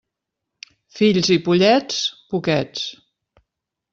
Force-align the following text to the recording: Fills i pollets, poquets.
Fills 0.99 1.29
i 1.35 1.37
pollets, 1.49 2.01
poquets. 2.35 2.87